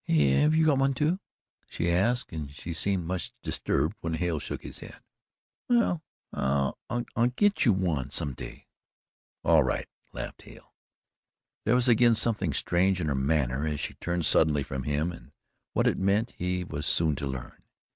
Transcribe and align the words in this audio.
"Have 0.07 0.55
you 0.55 0.65
got 0.65 0.79
one, 0.79 0.95
too?" 0.95 1.19
she 1.69 1.91
asked, 1.91 2.31
and 2.31 2.49
she 2.51 2.73
seemed 2.73 3.05
much 3.05 3.33
disturbed 3.43 3.95
when 3.99 4.15
Hale 4.15 4.39
shook 4.39 4.63
his 4.63 4.79
head. 4.79 4.99
"Well, 5.69 6.01
I'LL 6.33 7.03
git 7.35 7.35
GET 7.35 7.65
you 7.65 7.73
one 7.73 8.09
some 8.09 8.33
day." 8.33 8.65
"All 9.43 9.61
right," 9.61 9.87
laughed 10.11 10.41
Hale. 10.41 10.73
There 11.65 11.75
was 11.75 11.87
again 11.87 12.15
something 12.15 12.51
strange 12.51 12.99
in 12.99 13.09
her 13.09 13.13
manner 13.13 13.67
as 13.67 13.79
she 13.79 13.93
turned 13.93 14.25
suddenly 14.25 14.63
from 14.63 14.85
him, 14.85 15.11
and 15.11 15.33
what 15.73 15.85
it 15.85 15.99
meant 15.99 16.31
he 16.35 16.63
was 16.63 16.87
soon 16.87 17.15
to 17.17 17.27
learn. 17.27 17.61